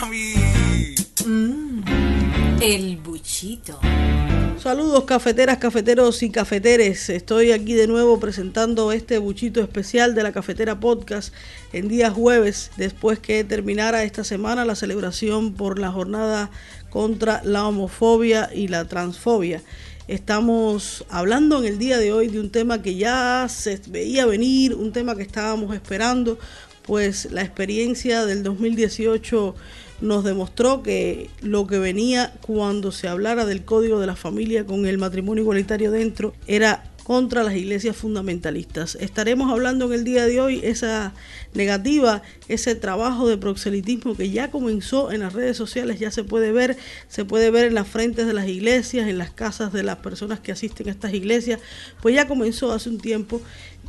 [0.00, 0.34] mami.
[1.24, 1.82] Mmm,
[2.60, 3.78] el buchito.
[4.58, 7.08] Saludos cafeteras, cafeteros y cafeteres.
[7.08, 11.32] Estoy aquí de nuevo presentando este buchito especial de la Cafetera Podcast
[11.72, 16.50] en día jueves, después que terminara esta semana la celebración por la jornada
[16.90, 19.62] contra la homofobia y la transfobia.
[20.08, 24.74] Estamos hablando en el día de hoy de un tema que ya se veía venir,
[24.74, 26.38] un tema que estábamos esperando,
[26.82, 29.54] pues la experiencia del 2018
[30.00, 34.86] nos demostró que lo que venía cuando se hablara del código de la familia con
[34.86, 38.96] el matrimonio igualitario dentro era contra las iglesias fundamentalistas.
[39.00, 41.14] Estaremos hablando en el día de hoy esa
[41.54, 46.50] negativa, ese trabajo de proxelitismo que ya comenzó en las redes sociales, ya se puede
[46.50, 49.98] ver, se puede ver en las frentes de las iglesias, en las casas de las
[49.98, 51.60] personas que asisten a estas iglesias,
[52.02, 53.40] pues ya comenzó hace un tiempo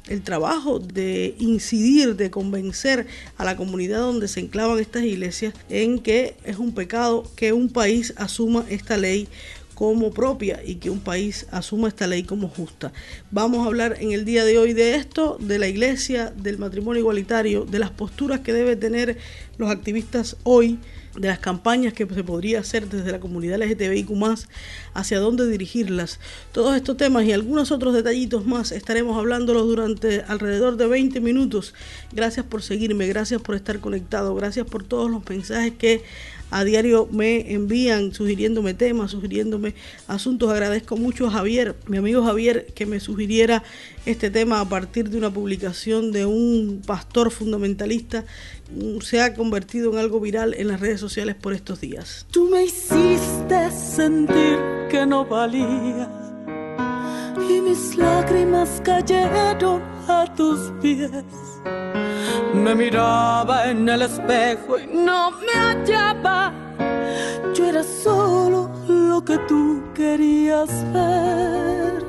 [0.08, 5.99] el trabajo de incidir, de convencer a la comunidad donde se enclavan estas iglesias en
[5.99, 9.28] que es un pecado que un país asuma esta ley
[9.78, 12.92] como propia y que un país asuma esta ley como justa.
[13.30, 17.02] Vamos a hablar en el día de hoy de esto, de la iglesia, del matrimonio
[17.02, 19.19] igualitario, de las posturas que deben tener
[19.59, 20.80] los activistas hoy
[21.16, 24.09] de las campañas que se podría hacer desde la comunidad LGTBIQ
[24.94, 26.19] hacia dónde dirigirlas.
[26.52, 31.73] Todos estos temas y algunos otros detallitos más estaremos hablándolos durante alrededor de 20 minutos.
[32.14, 36.03] Gracias por seguirme, gracias por estar conectado, gracias por todos los mensajes que
[36.52, 39.76] a diario me envían sugiriéndome temas, sugiriéndome
[40.08, 40.50] asuntos.
[40.52, 43.64] Agradezco mucho a Javier, mi amigo Javier, que me sugiriera
[44.06, 48.25] este tema a partir de una publicación de un pastor fundamentalista.
[49.02, 52.25] Se ha convertido en algo viral en las redes sociales por estos días.
[52.31, 54.58] Tú me hiciste sentir
[54.90, 56.09] que no valía
[57.50, 61.12] y mis lágrimas cayeron a tus pies.
[62.67, 66.53] Me miraba en el espejo y no me hallaba.
[67.55, 72.03] Yo era solo lo que tú querías ver.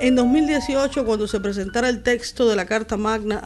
[0.00, 3.40] En 2018, cuando se presentara el texto de la Carta Magna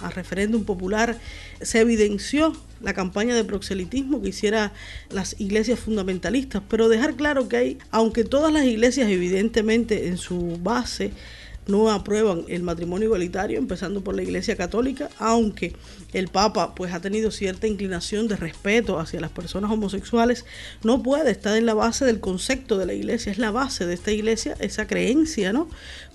[0.00, 1.18] a, referéndum popular,
[1.60, 4.72] se evidenció la campaña de proxelitismo que hiciera
[5.10, 10.56] las iglesias fundamentalistas, pero dejar claro que hay, aunque todas las iglesias evidentemente en su
[10.62, 11.12] base
[11.68, 15.76] no aprueban el matrimonio igualitario, empezando por la Iglesia Católica, aunque
[16.12, 20.46] el Papa pues ha tenido cierta inclinación de respeto hacia las personas homosexuales,
[20.82, 23.94] no puede estar en la base del concepto de la Iglesia, es la base de
[23.94, 25.68] esta Iglesia esa creencia, ¿no?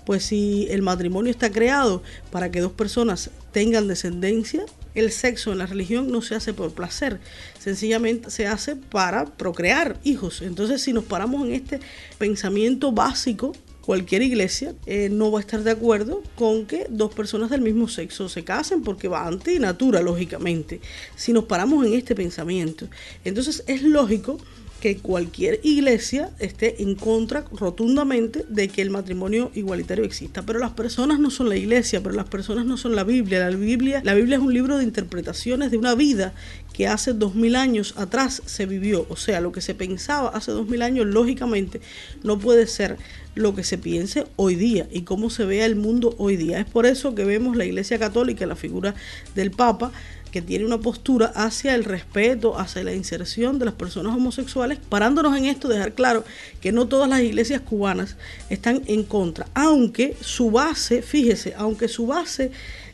[0.05, 4.65] Pues si el matrimonio está creado para que dos personas tengan descendencia,
[4.95, 7.19] el sexo en la religión no se hace por placer,
[7.59, 10.41] sencillamente se hace para procrear hijos.
[10.41, 11.79] Entonces, si nos paramos en este
[12.17, 13.53] pensamiento básico
[13.85, 17.89] cualquier iglesia eh, no va a estar de acuerdo con que dos personas del mismo
[17.89, 20.79] sexo se casen porque va anti natura, lógicamente.
[21.15, 22.87] Si nos paramos en este pensamiento,
[23.25, 24.37] entonces es lógico
[24.83, 30.41] que cualquier iglesia esté en contra rotundamente de que el matrimonio igualitario exista.
[30.41, 33.49] Pero las personas no son la iglesia, pero las personas no son la Biblia.
[33.49, 36.33] La Biblia, la Biblia es un libro de interpretaciones de una vida
[36.73, 39.05] que hace dos mil años atrás se vivió.
[39.07, 41.79] O sea, lo que se pensaba hace dos mil años, lógicamente,
[42.21, 42.97] no puede ser
[43.35, 46.59] lo que se piense hoy día y cómo se vea el mundo hoy día.
[46.59, 48.95] Es por eso que vemos la Iglesia Católica, la figura
[49.33, 49.93] del Papa,
[50.33, 55.37] que tiene una postura hacia el respeto, hacia la inserción de las personas homosexuales, parándonos
[55.37, 56.25] en esto, dejar claro
[56.59, 58.15] que no todas las iglesias cubanas
[58.49, 62.51] están en contra, aunque su base, fíjese, aunque su base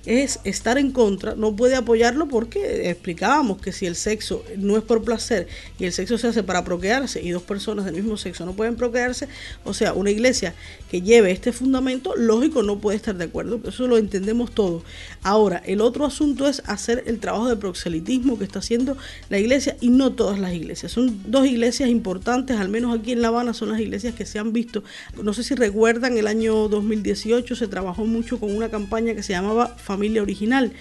[0.09, 4.83] es estar en contra, no puede apoyarlo porque explicábamos que si el sexo no es
[4.83, 5.47] por placer
[5.77, 8.75] y el sexo se hace para procrearse y dos personas del mismo sexo no pueden
[8.75, 9.27] procrearse,
[9.65, 10.55] o sea, una iglesia
[10.89, 14.81] que lleve este fundamento, lógico, no puede estar de acuerdo, eso lo entendemos todos.
[15.21, 18.97] Ahora, el otro asunto es hacer el trabajo de proxelitismo que está haciendo
[19.29, 20.91] la iglesia y no todas las iglesias.
[20.91, 24.39] Son dos iglesias importantes, al menos aquí en La Habana son las iglesias que se
[24.39, 24.83] han visto.
[25.21, 29.33] No sé si recuerdan, el año 2018 se trabajó mucho con una campaña que se
[29.33, 30.71] llamaba familia original.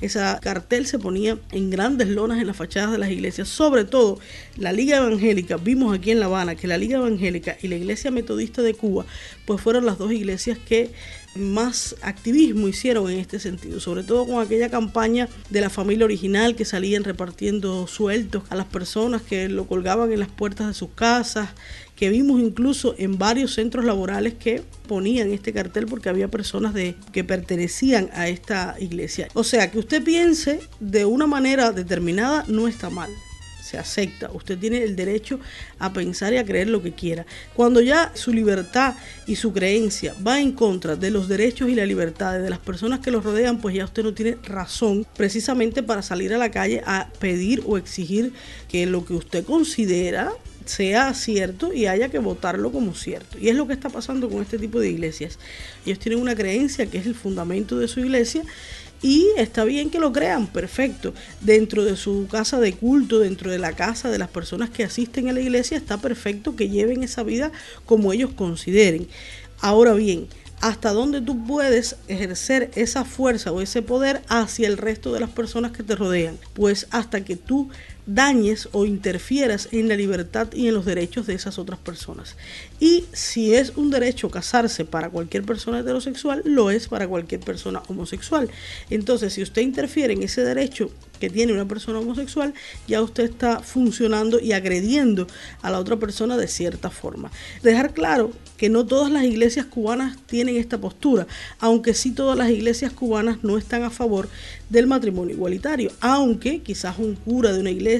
[0.00, 4.20] Esa cartel se ponía en grandes lonas en las fachadas de las iglesias, sobre todo
[4.56, 5.56] la Liga Evangélica.
[5.56, 9.06] Vimos aquí en La Habana que la Liga Evangélica y la Iglesia Metodista de Cuba,
[9.44, 10.90] pues fueron las dos iglesias que
[11.34, 16.56] más activismo hicieron en este sentido, sobre todo con aquella campaña de la familia original
[16.56, 20.90] que salían repartiendo sueltos a las personas que lo colgaban en las puertas de sus
[20.90, 21.50] casas,
[21.98, 26.94] que vimos incluso en varios centros laborales que ponían este cartel porque había personas de,
[27.12, 29.26] que pertenecían a esta iglesia.
[29.34, 33.10] O sea, que usted piense de una manera determinada no está mal
[33.68, 34.30] se acepta.
[34.32, 35.38] Usted tiene el derecho
[35.78, 37.26] a pensar y a creer lo que quiera.
[37.52, 38.94] Cuando ya su libertad
[39.26, 43.00] y su creencia va en contra de los derechos y la libertad de las personas
[43.00, 46.82] que lo rodean, pues ya usted no tiene razón precisamente para salir a la calle
[46.86, 48.32] a pedir o exigir
[48.68, 50.32] que lo que usted considera
[50.68, 53.38] sea cierto y haya que votarlo como cierto.
[53.38, 55.38] Y es lo que está pasando con este tipo de iglesias.
[55.84, 58.42] Ellos tienen una creencia que es el fundamento de su iglesia
[59.00, 61.14] y está bien que lo crean, perfecto.
[61.40, 65.28] Dentro de su casa de culto, dentro de la casa de las personas que asisten
[65.28, 67.52] a la iglesia, está perfecto que lleven esa vida
[67.86, 69.08] como ellos consideren.
[69.60, 70.26] Ahora bien,
[70.60, 75.30] hasta dónde tú puedes ejercer esa fuerza o ese poder hacia el resto de las
[75.30, 76.36] personas que te rodean.
[76.54, 77.70] Pues hasta que tú
[78.08, 82.36] dañes o interfieras en la libertad y en los derechos de esas otras personas.
[82.80, 87.82] Y si es un derecho casarse para cualquier persona heterosexual, lo es para cualquier persona
[87.86, 88.48] homosexual.
[88.88, 90.90] Entonces, si usted interfiere en ese derecho
[91.20, 92.54] que tiene una persona homosexual,
[92.86, 95.26] ya usted está funcionando y agrediendo
[95.62, 97.30] a la otra persona de cierta forma.
[97.62, 101.26] Dejar claro que no todas las iglesias cubanas tienen esta postura,
[101.60, 104.28] aunque sí todas las iglesias cubanas no están a favor
[104.68, 107.97] del matrimonio igualitario, aunque quizás un cura de una iglesia,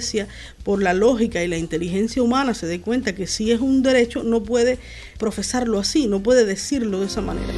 [0.64, 4.22] por la lógica y la inteligencia humana, se dé cuenta que si es un derecho,
[4.22, 4.78] no puede
[5.18, 7.52] profesarlo así, no puede decirlo de esa manera.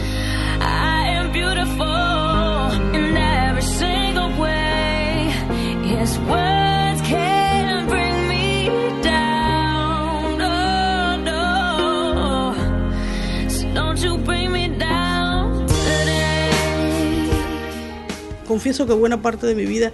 [18.61, 19.91] confieso que buena parte de mi vida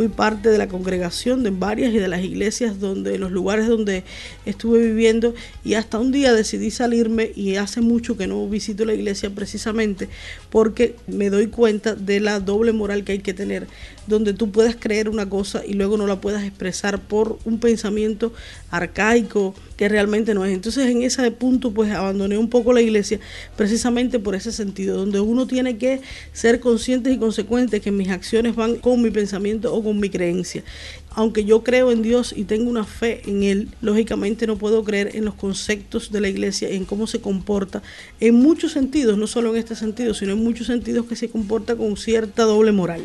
[0.00, 4.02] fui parte de la congregación de varias y de las iglesias donde los lugares donde
[4.46, 8.94] estuve viviendo y hasta un día decidí salirme y hace mucho que no visito la
[8.94, 10.08] iglesia precisamente
[10.48, 13.66] porque me doy cuenta de la doble moral que hay que tener
[14.06, 18.32] donde tú puedas creer una cosa y luego no la puedas expresar por un pensamiento
[18.70, 20.52] arcaico que realmente no es.
[20.52, 23.20] Entonces en ese punto pues abandoné un poco la iglesia
[23.56, 26.00] precisamente por ese sentido, donde uno tiene que
[26.32, 30.62] ser consciente y consecuente que mis acciones van con mi pensamiento o con mi creencia.
[31.10, 35.16] Aunque yo creo en Dios y tengo una fe en Él, lógicamente no puedo creer
[35.16, 37.82] en los conceptos de la iglesia, en cómo se comporta,
[38.20, 41.74] en muchos sentidos, no solo en este sentido, sino en muchos sentidos que se comporta
[41.74, 43.02] con cierta doble moral.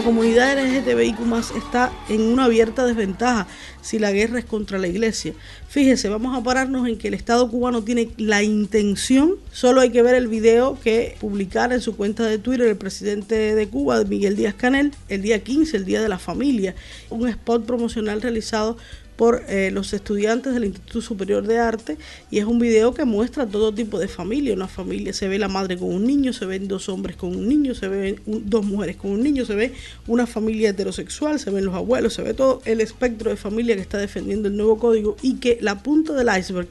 [0.00, 1.18] La comunidad LGTBIQ
[1.58, 3.46] está en una abierta desventaja
[3.82, 5.34] si la guerra es contra la iglesia.
[5.68, 10.00] Fíjese, vamos a pararnos en que el Estado cubano tiene la intención, solo hay que
[10.00, 14.36] ver el video que publicara en su cuenta de Twitter el presidente de Cuba, Miguel
[14.36, 16.74] Díaz Canel, el día 15, el Día de la Familia,
[17.10, 18.78] un spot promocional realizado
[19.20, 21.98] por eh, los estudiantes del Instituto Superior de Arte
[22.30, 25.46] y es un video que muestra todo tipo de familia, una familia, se ve la
[25.46, 28.96] madre con un niño, se ven dos hombres con un niño, se ven dos mujeres
[28.96, 29.74] con un niño, se ve
[30.06, 33.82] una familia heterosexual, se ven los abuelos, se ve todo el espectro de familia que
[33.82, 36.68] está defendiendo el nuevo código y que la punta del iceberg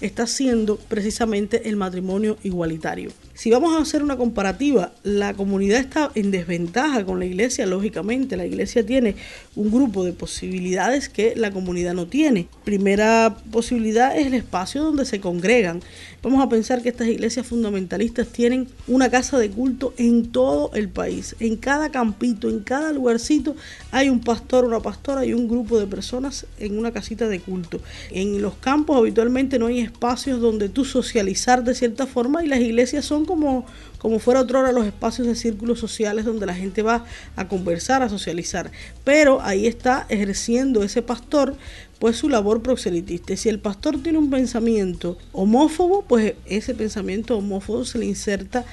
[0.00, 3.10] está siendo precisamente el matrimonio igualitario.
[3.34, 8.36] Si vamos a hacer una comparativa, la comunidad está en desventaja con la iglesia, lógicamente.
[8.36, 9.16] La iglesia tiene
[9.56, 12.46] un grupo de posibilidades que la comunidad no tiene.
[12.64, 15.80] Primera posibilidad es el espacio donde se congregan.
[16.24, 20.88] Vamos a pensar que estas iglesias fundamentalistas tienen una casa de culto en todo el
[20.88, 21.36] país.
[21.38, 23.54] En cada campito, en cada lugarcito
[23.92, 27.78] hay un pastor, una pastora y un grupo de personas en una casita de culto.
[28.10, 32.60] En los campos habitualmente no hay espacios donde tú socializar de cierta forma y las
[32.60, 33.66] iglesias son como,
[33.98, 37.04] como fuera otrora los espacios de círculos sociales donde la gente va
[37.36, 38.70] a conversar, a socializar.
[39.04, 41.54] Pero ahí está ejerciendo ese pastor
[41.98, 43.36] pues su labor proselitista.
[43.36, 48.64] Si el pastor tiene un pensamiento homófobo, pues ese pensamiento homófobo se le inserta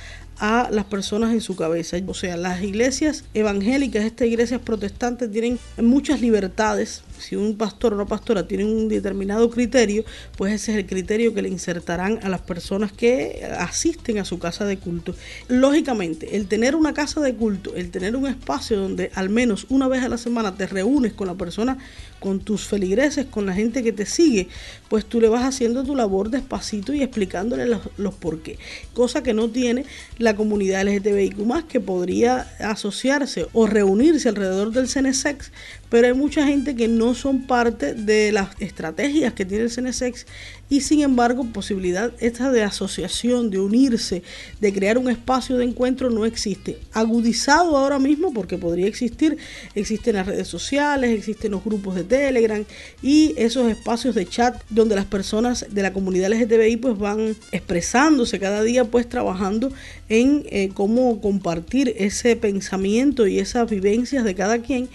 [0.42, 1.98] a las personas en su cabeza.
[2.08, 7.04] O sea, las iglesias evangélicas, estas iglesias protestantes tienen muchas libertades.
[7.22, 10.04] Si un pastor o una pastora tienen un determinado criterio,
[10.38, 14.40] pues ese es el criterio que le insertarán a las personas que asisten a su
[14.40, 15.16] casa de culto.
[15.48, 19.88] Lógicamente, el tener una casa de culto, el tener un espacio donde al menos una
[19.88, 21.78] vez a la semana te reúnes con la persona,
[22.20, 24.48] con tus feligreses, con la gente que te sigue,
[24.90, 28.60] pues tú le vas haciendo tu labor despacito y explicándole los, los por qué.
[28.94, 29.86] Cosa que no tiene
[30.18, 35.52] la comunidad LGTBIQ que podría asociarse o reunirse alrededor del CNSEX,
[35.90, 40.26] pero hay mucha gente que no son parte de las estrategias que tiene el CNSEX
[40.72, 44.24] y sin embargo posibilidad esta de asociación, de unirse,
[44.62, 46.78] de crear un espacio de encuentro no existe.
[46.94, 49.38] Agudizado ahora mismo porque podría existir,
[49.76, 52.64] existen las redes sociales, existen los grupos de Telegram
[53.02, 58.40] y esos espacios de chat donde las personas de la comunidad LGTBI pues van expresándose
[58.40, 59.74] cada día pues trabajando
[60.08, 64.90] en eh, cómo compartir ese pensamiento y esas vivencias de cada quien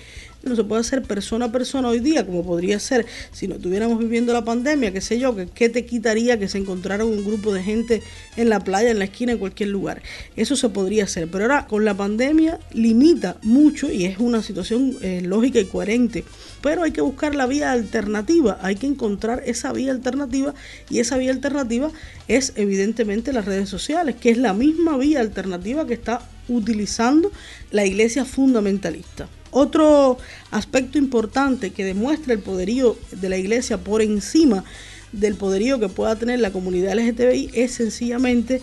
[0.47, 3.99] no se puede hacer persona a persona hoy día, como podría ser si no estuviéramos
[3.99, 7.53] viviendo la pandemia, qué sé yo, que qué te quitaría que se encontrara un grupo
[7.53, 8.03] de gente
[8.37, 10.03] en la playa, en la esquina, en cualquier lugar.
[10.37, 14.97] Eso se podría hacer, pero ahora con la pandemia limita mucho y es una situación
[15.03, 16.25] eh, lógica y coherente.
[16.63, 20.55] Pero hay que buscar la vía alternativa, hay que encontrar esa vía alternativa
[20.89, 21.91] y esa vía alternativa
[22.29, 27.31] es evidentemente las redes sociales, que es la misma vía alternativa que está utilizando
[27.71, 29.29] la iglesia fundamentalista.
[29.59, 30.19] Otro
[30.51, 34.65] aspecto importante que demuestra el poderío de la iglesia por encima
[35.13, 38.61] del poderío que pueda tener la comunidad LGTBI es sencillamente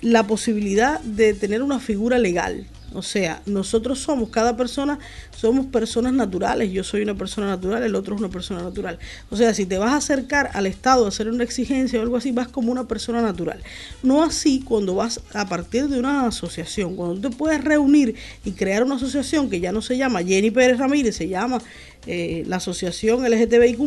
[0.00, 2.66] la posibilidad de tener una figura legal.
[2.94, 4.98] O sea, nosotros somos, cada persona
[5.36, 6.70] somos personas naturales.
[6.72, 8.98] Yo soy una persona natural, el otro es una persona natural.
[9.30, 12.16] O sea, si te vas a acercar al Estado a hacer una exigencia o algo
[12.16, 13.62] así, vas como una persona natural.
[14.02, 16.96] No así cuando vas a partir de una asociación.
[16.96, 20.78] Cuando te puedes reunir y crear una asociación que ya no se llama Jenny Pérez
[20.78, 21.60] Ramírez, se llama
[22.08, 23.78] eh, la asociación LGTBIQ,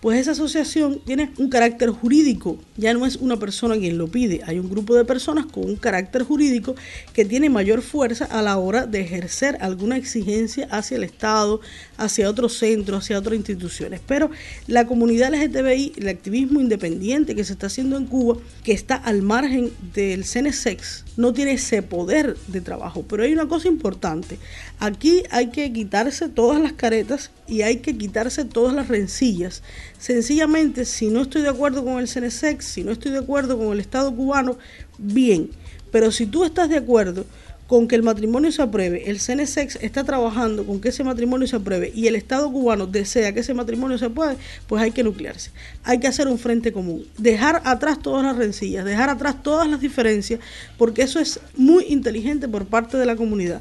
[0.00, 4.42] pues esa asociación tiene un carácter jurídico, ya no es una persona quien lo pide,
[4.44, 6.76] hay un grupo de personas con un carácter jurídico
[7.14, 11.60] que tiene mayor fuerza a la hora de ejercer alguna exigencia hacia el Estado,
[11.96, 14.00] hacia otros centros, hacia otras instituciones.
[14.06, 14.30] Pero
[14.66, 19.22] la comunidad LGTBI, el activismo independiente que se está haciendo en Cuba, que está al
[19.22, 23.04] margen del CNSEX, no tiene ese poder de trabajo.
[23.08, 24.38] Pero hay una cosa importante,
[24.78, 29.62] aquí hay que quitarse todas las caretas y hay que quitarse todas las rencillas.
[29.98, 33.72] Sencillamente, si no estoy de acuerdo con el CNSEX, si no estoy de acuerdo con
[33.72, 34.58] el Estado cubano,
[34.98, 35.50] bien.
[35.90, 37.24] Pero si tú estás de acuerdo
[37.68, 41.56] con que el matrimonio se apruebe, el CNSEX está trabajando con que ese matrimonio se
[41.56, 45.50] apruebe y el Estado cubano desea que ese matrimonio se apruebe, pues hay que nuclearse.
[45.84, 49.82] Hay que hacer un frente común, dejar atrás todas las rencillas, dejar atrás todas las
[49.82, 50.40] diferencias,
[50.78, 53.60] porque eso es muy inteligente por parte de la comunidad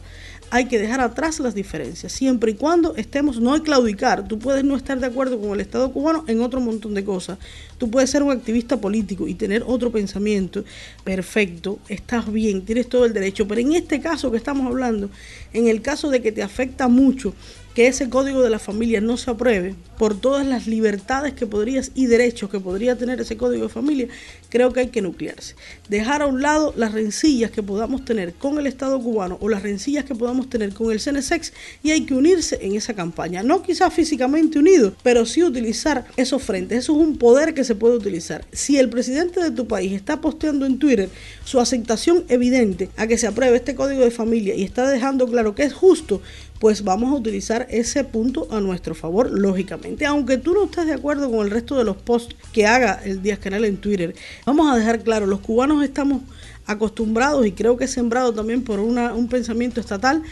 [0.49, 4.63] hay que dejar atrás las diferencias, siempre y cuando estemos, no hay claudicar, tú puedes
[4.63, 7.37] no estar de acuerdo con el Estado cubano en otro montón de cosas,
[7.77, 10.63] tú puedes ser un activista político y tener otro pensamiento,
[11.03, 15.09] perfecto, estás bien, tienes todo el derecho, pero en este caso que estamos hablando,
[15.53, 17.33] en el caso de que te afecta mucho
[17.77, 21.91] que ese código de la familia no se apruebe por todas las libertades que podrías
[21.93, 24.07] y derechos que podría tener ese código de familia,
[24.49, 25.53] creo que hay que nuclearse.
[25.87, 29.61] Dejar a un lado las rencillas que podamos tener con el Estado cubano o las
[29.61, 31.53] rencillas que podamos tener con el CNSEX
[31.83, 33.43] y hay que unirse en esa campaña.
[33.43, 36.79] No quizás físicamente unidos, pero sí utilizar esos frentes.
[36.79, 38.43] Eso es un poder que se puede utilizar.
[38.51, 41.09] Si el presidente de tu país está posteando en Twitter
[41.45, 45.53] su aceptación evidente a que se apruebe este código de familia y está dejando claro
[45.53, 46.23] que es justo,
[46.59, 50.05] pues vamos a utilizar ese punto a nuestro favor, lógicamente.
[50.05, 53.21] Aunque tú no estés de acuerdo con el resto de los posts que haga el
[53.21, 56.23] Díaz Canal en Twitter, vamos a dejar claro, los cubanos estamos
[56.65, 60.23] acostumbrados y creo que sembrado también por una, un pensamiento estatal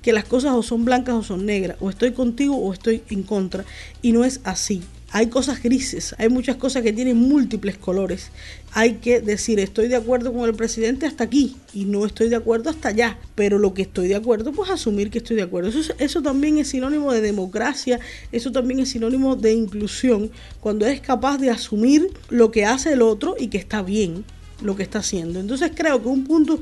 [0.00, 3.22] que las cosas o son blancas o son negras, o estoy contigo o estoy en
[3.22, 3.64] contra,
[4.02, 4.82] y no es así
[5.14, 8.30] hay cosas grises, hay muchas cosas que tienen múltiples colores.
[8.72, 12.36] Hay que decir, estoy de acuerdo con el presidente hasta aquí y no estoy de
[12.36, 15.68] acuerdo hasta allá, pero lo que estoy de acuerdo, pues asumir que estoy de acuerdo.
[15.68, 18.00] Eso, eso también es sinónimo de democracia,
[18.32, 23.02] eso también es sinónimo de inclusión, cuando eres capaz de asumir lo que hace el
[23.02, 24.24] otro y que está bien
[24.60, 25.40] lo que está haciendo.
[25.40, 26.60] Entonces creo que un punto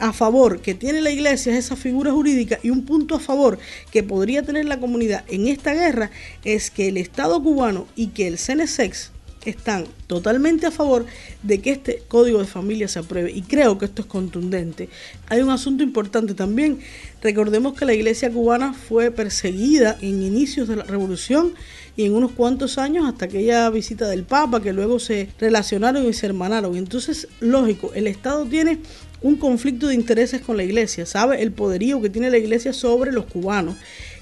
[0.00, 3.58] a favor que tiene la iglesia es esa figura jurídica y un punto a favor
[3.90, 6.10] que podría tener la comunidad en esta guerra
[6.44, 9.10] es que el Estado cubano y que el CNSEX
[9.44, 11.06] están totalmente a favor
[11.42, 14.88] de que este código de familia se apruebe y creo que esto es contundente.
[15.28, 16.80] Hay un asunto importante también.
[17.22, 21.54] Recordemos que la iglesia cubana fue perseguida en inicios de la revolución
[21.98, 26.12] y en unos cuantos años hasta aquella visita del Papa que luego se relacionaron y
[26.12, 26.76] se hermanaron.
[26.76, 28.78] Entonces, lógico, el Estado tiene
[29.20, 33.10] un conflicto de intereses con la iglesia, sabe el poderío que tiene la iglesia sobre
[33.10, 33.74] los cubanos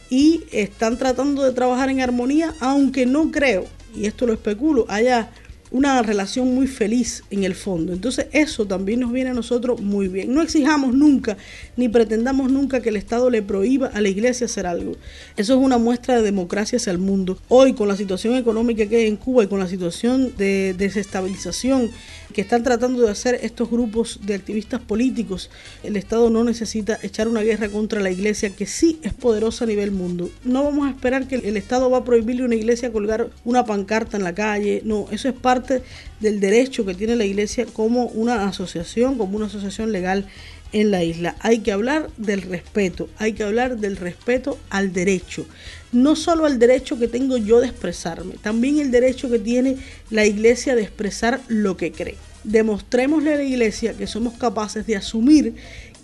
[0.08, 5.28] y están tratando de trabajar en armonía, aunque no creo, y esto lo especulo, haya
[5.70, 7.92] una relación muy feliz en el fondo.
[7.92, 10.32] Entonces eso también nos viene a nosotros muy bien.
[10.34, 11.36] No exijamos nunca
[11.76, 14.92] ni pretendamos nunca que el Estado le prohíba a la iglesia hacer algo.
[15.36, 17.38] Eso es una muestra de democracia hacia el mundo.
[17.48, 21.90] Hoy con la situación económica que hay en Cuba y con la situación de desestabilización
[22.32, 25.50] que están tratando de hacer estos grupos de activistas políticos,
[25.82, 29.68] el Estado no necesita echar una guerra contra la iglesia que sí es poderosa a
[29.68, 30.30] nivel mundo.
[30.44, 33.64] No vamos a esperar que el Estado va a prohibirle a una iglesia colgar una
[33.64, 34.82] pancarta en la calle.
[34.84, 35.55] No, eso es parte
[36.20, 40.26] del derecho que tiene la iglesia como una asociación, como una asociación legal
[40.72, 41.36] en la isla.
[41.40, 45.46] Hay que hablar del respeto, hay que hablar del respeto al derecho.
[45.92, 49.76] No solo al derecho que tengo yo de expresarme, también el derecho que tiene
[50.10, 52.16] la iglesia de expresar lo que cree.
[52.44, 55.54] Demostrémosle a la iglesia que somos capaces de asumir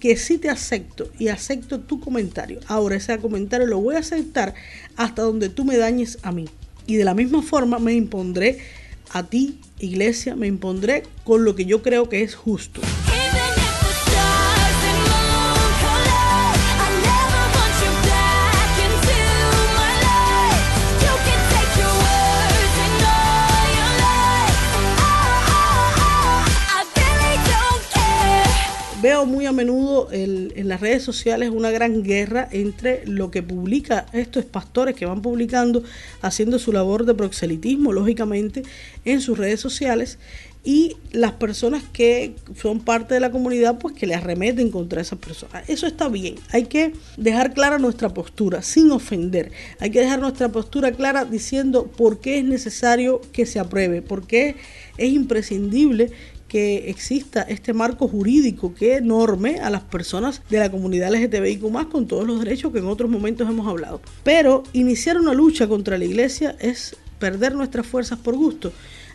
[0.00, 2.58] que sí te acepto y acepto tu comentario.
[2.66, 4.52] Ahora ese comentario lo voy a aceptar
[4.96, 6.46] hasta donde tú me dañes a mí.
[6.88, 8.58] Y de la misma forma me impondré
[9.12, 12.80] a ti, iglesia, me impondré con lo que yo creo que es justo.
[29.02, 34.06] Veo muy a menudo en las redes sociales una gran guerra entre lo que publica
[34.12, 35.82] estos pastores que van publicando,
[36.20, 38.62] haciendo su labor de proxelitismo, lógicamente,
[39.04, 40.18] en sus redes sociales,
[40.64, 45.18] y las personas que son parte de la comunidad, pues que le arremeten contra esas
[45.18, 45.68] personas.
[45.68, 46.36] Eso está bien.
[46.52, 49.50] Hay que dejar clara nuestra postura, sin ofender.
[49.80, 54.24] Hay que dejar nuestra postura clara diciendo por qué es necesario que se apruebe, por
[54.24, 54.54] qué
[54.98, 56.12] es imprescindible
[56.52, 61.86] que exista este marco jurídico que norme a las personas de la comunidad LGTBIQ más
[61.86, 64.02] con todos los derechos que en otros momentos hemos hablado.
[64.22, 68.70] Pero iniciar una lucha contra la iglesia es perder nuestras fuerzas por gusto.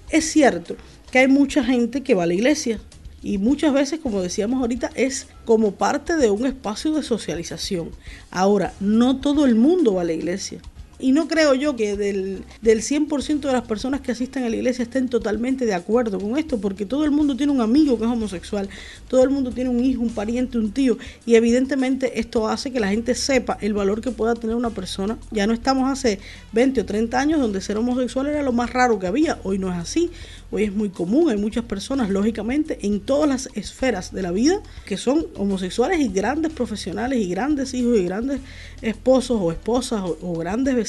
[0.10, 0.77] Es cierto
[1.12, 2.79] que hay mucha gente que va a la iglesia,
[3.22, 7.91] y muchas veces, como decíamos ahorita, es como parte de un espacio de socialización.
[8.32, 10.60] Ahora, no todo el mundo va a la iglesia.
[11.00, 14.56] Y no creo yo que del, del 100% de las personas que asisten a la
[14.56, 18.06] iglesia estén totalmente de acuerdo con esto, porque todo el mundo tiene un amigo que
[18.06, 18.68] es homosexual,
[19.08, 22.80] todo el mundo tiene un hijo, un pariente, un tío, y evidentemente esto hace que
[22.80, 25.20] la gente sepa el valor que pueda tener una persona.
[25.30, 26.20] Ya no estamos hace
[26.54, 29.72] 20 o 30 años donde ser homosexual era lo más raro que había, hoy no
[29.72, 30.10] es así.
[30.50, 34.62] Hoy es muy común, hay muchas personas, lógicamente, en todas las esferas de la vida
[34.86, 38.39] que son homosexuales y grandes profesionales y grandes hijos y grandes
[38.82, 40.87] esposos o esposas o, grandes vecinos.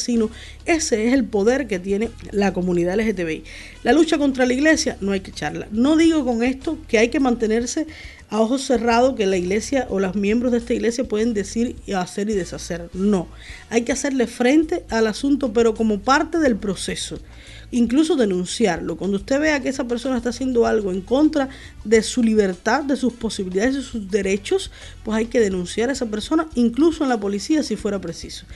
[0.65, 3.45] Ese es el poder que tiene la comunidad LGTBI.
[3.83, 5.69] La lucha contra la iglesia no hay que echarla.
[5.73, 7.87] No digo con esto que hay que mantenerse
[8.31, 12.29] a ojos cerrados que la iglesia o los miembros de esta iglesia pueden decir, hacer
[12.31, 12.91] y deshacer.
[12.93, 13.29] No,
[13.71, 17.19] hay que hacerle frente al asunto, pero como parte del proceso
[17.71, 18.97] incluso denunciarlo.
[18.97, 21.49] Cuando usted vea que esa persona está haciendo algo en contra
[21.85, 24.71] de su libertad, de sus posibilidades, de sus derechos,
[25.05, 28.47] pues hay que denunciar a esa persona, incluso en la policía si fuera preciso.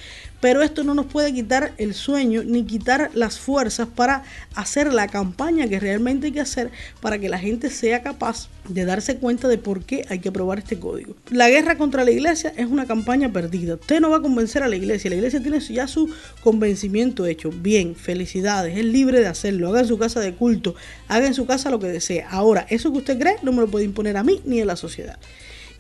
[0.43, 4.25] Pero esto no nos puede quitar el sueño ni quitar las fuerzas para
[4.57, 8.85] hacer la campaña que realmente hay que hacer para que la gente sea capaz de
[8.85, 11.15] darse cuenta de por qué hay que aprobar este código.
[11.31, 13.75] La guerra contra la iglesia es una campaña perdida.
[13.75, 15.11] Usted no va a convencer a la iglesia.
[15.11, 17.51] La iglesia tiene ya su convencimiento hecho.
[17.51, 18.77] Bien, felicidades.
[18.77, 19.69] Es libre de hacerlo.
[19.69, 20.75] Haga en su casa de culto.
[21.07, 22.25] Haga en su casa lo que desee.
[22.29, 24.75] Ahora, eso que usted cree no me lo puede imponer a mí ni a la
[24.75, 25.21] sociedad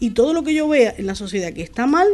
[0.03, 2.09] y todo lo que yo vea en la sociedad que está mal,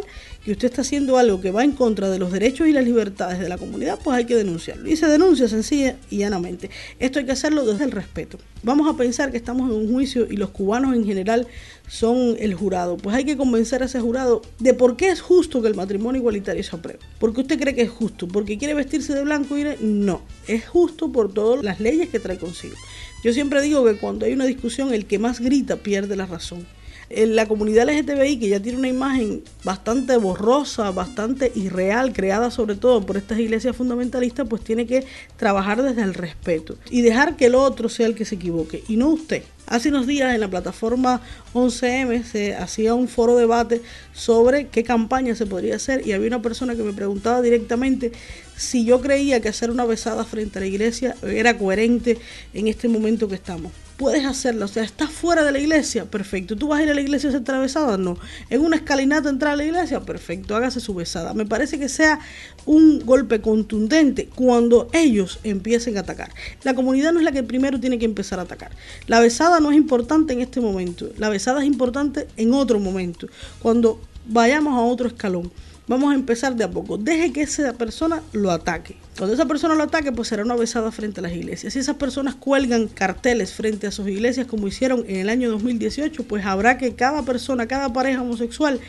[0.45, 3.39] que usted está haciendo algo que va en contra de los derechos y las libertades
[3.39, 4.91] de la comunidad, pues hay que denunciarlo.
[4.91, 6.69] Y se denuncia sencilla y llanamente.
[6.99, 8.37] Esto hay que hacerlo desde el respeto.
[8.63, 11.47] Vamos a pensar que estamos en un juicio y los cubanos en general
[11.89, 12.99] son el jurado.
[12.99, 16.19] Pues hay que convencer a ese jurado de por qué es justo que el matrimonio
[16.19, 16.99] igualitario se apruebe.
[17.19, 18.29] ¿Por usted cree que es justo?
[18.29, 19.57] ¿Porque quiere vestirse de blanco?
[19.57, 22.77] Y no, es justo por todas las leyes que trae consigo.
[23.25, 26.67] Yo siempre digo que cuando hay una discusión, el que más grita pierde la razón
[27.11, 33.05] la comunidad LGTBI, que ya tiene una imagen bastante borrosa, bastante irreal, creada sobre todo
[33.05, 37.55] por estas iglesias fundamentalistas, pues tiene que trabajar desde el respeto y dejar que el
[37.55, 39.43] otro sea el que se equivoque y no usted.
[39.67, 41.21] Hace unos días en la plataforma
[41.53, 43.83] 11M se hacía un foro debate
[44.15, 48.13] sobre qué campaña se podría hacer y había una persona que me preguntaba directamente
[48.57, 52.19] si yo creía que hacer una besada frente a la iglesia era coherente
[52.55, 54.65] en este momento que estamos puedes hacerlo.
[54.65, 56.57] O sea, estás fuera de la iglesia, perfecto.
[56.57, 57.99] ¿Tú vas a ir a la iglesia a hacer la besada?
[57.99, 58.17] No.
[58.49, 60.01] ¿En una escalinata entrar a la iglesia?
[60.01, 61.35] Perfecto, hágase su besada.
[61.35, 62.21] Me parece que sea
[62.65, 66.31] un golpe contundente cuando ellos empiecen a atacar.
[66.63, 68.71] La comunidad no es la que primero tiene que empezar a atacar.
[69.09, 71.11] La besada no es importante en este momento.
[71.19, 73.27] La besada es importante en otro momento,
[73.61, 75.51] cuando vayamos a otro escalón.
[75.89, 76.99] Vamos a empezar de a poco.
[76.99, 78.97] Deje que esa persona lo ataque.
[79.17, 81.73] Cuando esa persona lo ataque, pues será una besada frente a las iglesias.
[81.73, 86.25] Si esas personas cuelgan carteles frente a sus iglesias como hicieron en el año 2018,
[86.25, 88.81] pues habrá que cada persona, cada pareja homosexual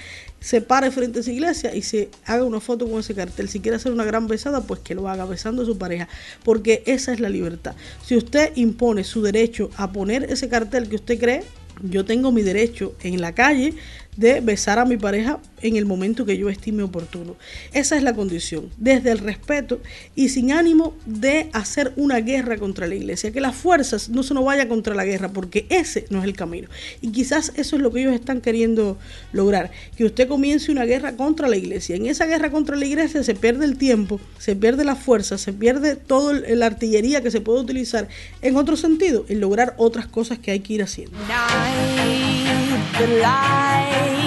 [0.42, 3.48] se pare frente a esa iglesia y se haga una foto con ese cartel.
[3.48, 6.10] Si quiere hacer una gran besada, pues que lo haga besando a su pareja,
[6.44, 7.76] porque esa es la libertad.
[8.06, 11.44] Si usted impone su derecho a poner ese cartel que usted cree,
[11.82, 13.74] yo tengo mi derecho en la calle
[14.16, 17.36] de besar a mi pareja en el momento que yo estime oportuno.
[17.74, 19.82] Esa es la condición, desde el respeto
[20.16, 24.34] y sin ánimo de hacer una guerra contra la iglesia, que las fuerzas no se
[24.34, 26.68] nos vaya contra la guerra, porque ese no es el camino.
[27.02, 28.98] Y quizás eso es lo que ellos están queriendo
[29.32, 31.96] lograr, que usted comience una guerra contra la iglesia.
[31.96, 35.54] En esa guerra contra la iglesia se pierde el tiempo, se pierde la fuerza, se
[35.54, 38.08] pierde toda la artillería que se puede utilizar
[38.42, 41.18] en otro sentido, en lograr otras cosas que hay que ir haciendo.
[43.02, 44.19] Estamos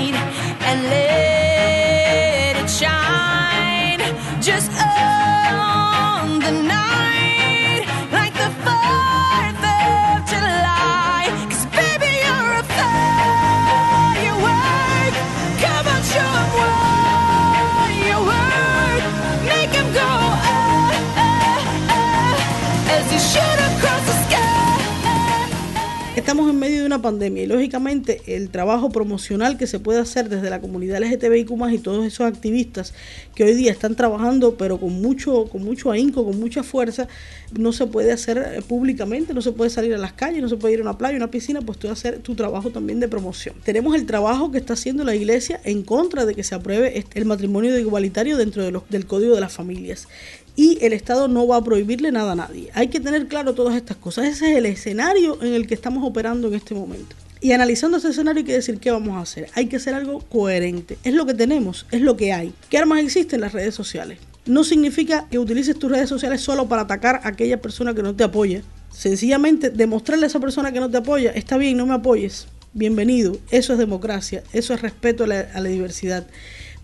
[27.02, 31.78] pandemia y lógicamente el trabajo promocional que se puede hacer desde la comunidad LGTBIQ y
[31.78, 32.94] todos esos activistas
[33.34, 37.08] que hoy día están trabajando pero con mucho, con mucho ahínco, con mucha fuerza,
[37.52, 40.56] no se puede hacer eh, públicamente, no se puede salir a las calles, no se
[40.56, 43.08] puede ir a una playa, a una piscina, pues tú hacer tu trabajo también de
[43.08, 43.54] promoción.
[43.64, 47.24] Tenemos el trabajo que está haciendo la iglesia en contra de que se apruebe el
[47.24, 50.08] matrimonio igualitario dentro del Código de las Familias
[50.56, 52.70] y el Estado no va a prohibirle nada a nadie.
[52.74, 54.26] Hay que tener claro todas estas cosas.
[54.26, 57.16] Ese es el escenario en el que estamos operando en este momento.
[57.40, 59.48] Y analizando ese escenario hay que decir qué vamos a hacer.
[59.54, 60.98] Hay que hacer algo coherente.
[61.02, 62.52] Es lo que tenemos, es lo que hay.
[62.70, 63.40] ¿Qué armas existen?
[63.40, 64.18] Las redes sociales.
[64.46, 68.14] No significa que utilices tus redes sociales solo para atacar a aquella persona que no
[68.14, 68.62] te apoya.
[68.92, 72.46] Sencillamente demostrarle a esa persona que no te apoya, está bien, no me apoyes.
[72.74, 73.36] Bienvenido.
[73.50, 76.26] Eso es democracia, eso es respeto a la, a la diversidad.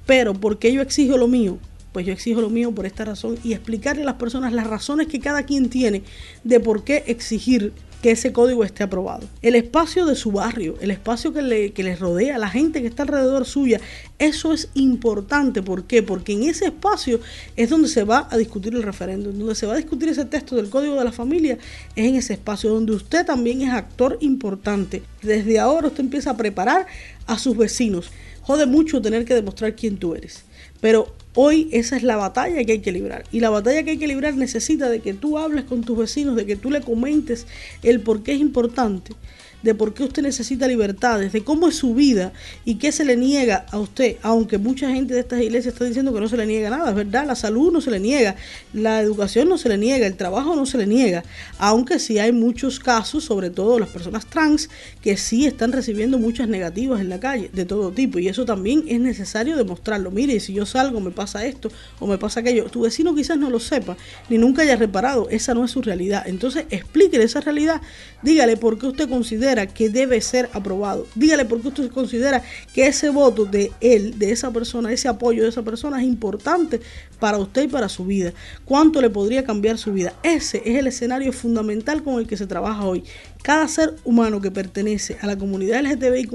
[0.07, 1.59] Pero porque yo exijo lo mío,
[1.92, 5.07] pues yo exijo lo mío por esta razón y explicarle a las personas las razones
[5.07, 6.03] que cada quien tiene
[6.44, 7.72] de por qué exigir
[8.03, 9.27] que ese código esté aprobado.
[9.42, 12.87] El espacio de su barrio, el espacio que, le, que les rodea, la gente que
[12.87, 13.81] está alrededor suya,
[14.18, 15.62] eso es importante.
[15.62, 16.03] ¿Por qué?
[16.03, 17.20] Porque en ese espacio
[17.57, 20.57] es donde se va a discutir el referéndum, donde se va a discutir ese texto
[20.57, 21.59] del Código de la Familia,
[21.96, 25.03] es en ese espacio donde usted también es actor importante.
[25.22, 26.87] Desde ahora usted empieza a preparar
[27.27, 28.11] a sus vecinos.
[28.42, 30.44] Jode mucho tener que demostrar quién tú eres.
[30.81, 33.22] Pero Hoy esa es la batalla que hay que librar.
[33.31, 36.35] Y la batalla que hay que librar necesita de que tú hables con tus vecinos,
[36.35, 37.46] de que tú le comentes
[37.85, 39.12] el por qué es importante
[39.62, 42.32] de por qué usted necesita libertades, de cómo es su vida
[42.64, 46.12] y qué se le niega a usted, aunque mucha gente de estas iglesias está diciendo
[46.12, 48.36] que no se le niega nada, es verdad, la salud no se le niega,
[48.72, 51.24] la educación no se le niega, el trabajo no se le niega,
[51.58, 54.70] aunque sí hay muchos casos, sobre todo las personas trans,
[55.02, 58.84] que sí están recibiendo muchas negativas en la calle, de todo tipo, y eso también
[58.86, 60.10] es necesario demostrarlo.
[60.10, 63.50] Mire, si yo salgo me pasa esto o me pasa aquello, tu vecino quizás no
[63.50, 63.96] lo sepa,
[64.28, 66.24] ni nunca haya reparado, esa no es su realidad.
[66.26, 67.80] Entonces explíquele esa realidad,
[68.22, 71.06] dígale por qué usted considera que debe ser aprobado.
[71.14, 72.42] Dígale por qué usted considera
[72.74, 76.80] que ese voto de él, de esa persona, ese apoyo de esa persona es importante
[77.18, 78.32] para usted y para su vida.
[78.64, 80.14] ¿Cuánto le podría cambiar su vida?
[80.22, 83.04] Ese es el escenario fundamental con el que se trabaja hoy.
[83.48, 86.34] Cada ser humano que pertenece a la comunidad LGTBIQ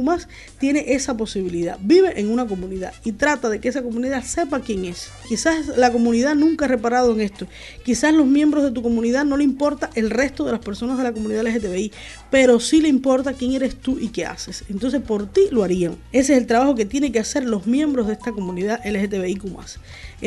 [0.58, 1.78] tiene esa posibilidad.
[1.80, 5.12] Vive en una comunidad y trata de que esa comunidad sepa quién es.
[5.28, 7.45] Quizás la comunidad nunca ha reparado en esto.
[7.86, 11.04] Quizás los miembros de tu comunidad no le importa el resto de las personas de
[11.04, 11.91] la comunidad LGTBI,
[12.32, 14.63] pero sí le importa quién eres tú y qué haces.
[14.67, 15.95] Entonces por ti lo harían.
[16.13, 19.43] Ese es el trabajo que tienen que hacer los miembros de esta comunidad LGTBIQ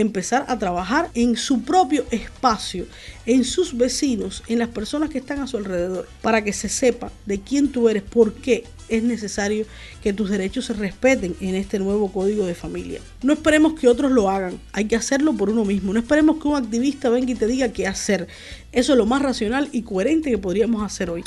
[0.01, 2.87] empezar a trabajar en su propio espacio,
[3.25, 7.11] en sus vecinos, en las personas que están a su alrededor, para que se sepa
[7.25, 9.67] de quién tú eres, por qué es necesario
[10.03, 13.01] que tus derechos se respeten en este nuevo código de familia.
[13.23, 15.93] No esperemos que otros lo hagan, hay que hacerlo por uno mismo.
[15.93, 18.29] No esperemos que un activista venga y te diga qué hacer.
[18.73, 21.25] Eso es lo más racional y coherente que podríamos hacer hoy.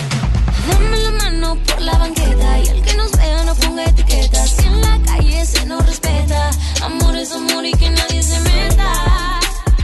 [0.70, 3.86] Dame la mano por la banqueta y que vea no ponga.
[4.46, 6.52] Si en la calle se nos respeta,
[6.84, 9.40] amor es amor y que nadie se meta.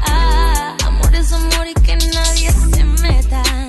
[0.08, 3.64] Ah, amor es amor y que nadie se meta.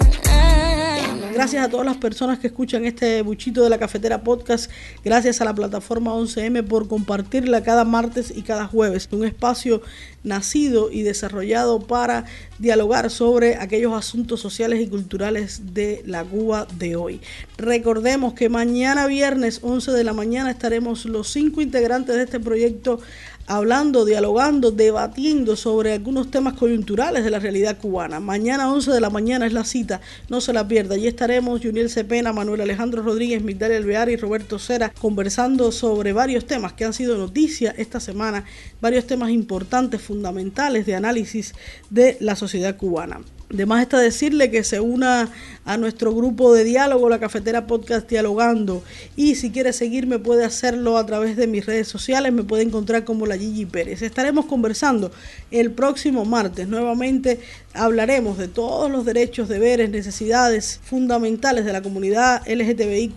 [1.36, 4.70] Gracias a todas las personas que escuchan este buchito de la cafetera podcast.
[5.04, 9.06] Gracias a la plataforma 11M por compartirla cada martes y cada jueves.
[9.12, 9.82] Un espacio
[10.24, 12.24] nacido y desarrollado para
[12.58, 17.20] dialogar sobre aquellos asuntos sociales y culturales de la Cuba de hoy.
[17.58, 22.98] Recordemos que mañana viernes 11 de la mañana estaremos los cinco integrantes de este proyecto
[23.46, 28.20] hablando, dialogando, debatiendo sobre algunos temas coyunturales de la realidad cubana.
[28.20, 30.94] Mañana 11 de la mañana es la cita, no se la pierda.
[30.94, 36.46] Allí estaremos Juniel Cepena, Manuel Alejandro Rodríguez, Migdalia Alvear y Roberto Cera conversando sobre varios
[36.46, 38.44] temas que han sido noticia esta semana,
[38.80, 41.54] varios temas importantes, fundamentales de análisis
[41.90, 43.20] de la sociedad cubana.
[43.52, 45.30] Además está decirle que se una
[45.64, 48.82] a nuestro grupo de diálogo, la cafetera podcast dialogando.
[49.14, 53.04] Y si quiere seguirme puede hacerlo a través de mis redes sociales, me puede encontrar
[53.04, 54.02] como la Gigi Pérez.
[54.02, 55.12] Estaremos conversando
[55.50, 56.68] el próximo martes.
[56.68, 57.40] Nuevamente
[57.76, 63.16] hablaremos de todos los derechos, deberes, necesidades fundamentales de la comunidad LGTBIQ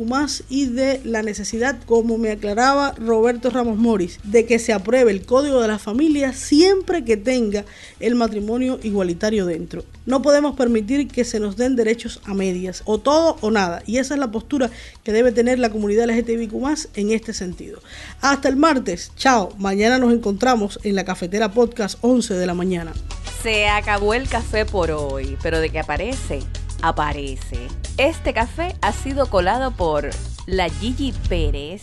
[0.50, 5.26] y de la necesidad, como me aclaraba Roberto Ramos Moris, de que se apruebe el
[5.26, 7.66] Código de la Familia siempre que tenga
[8.00, 9.84] el matrimonio igualitario dentro.
[10.06, 13.84] No podemos permitir que se nos den derechos a medias, o todo o nada.
[13.86, 14.70] Y esa es la postura
[15.04, 16.54] que debe tener la comunidad LGTBIQ
[16.96, 17.80] en este sentido.
[18.22, 19.54] Hasta el martes, chao.
[19.58, 22.94] Mañana nos encontramos en la cafetera podcast 11 de la mañana.
[23.42, 26.42] Se acabó el café por hoy, pero de que aparece,
[26.82, 27.68] aparece.
[27.98, 30.10] Este café ha sido colado por
[30.46, 31.82] la Gigi Pérez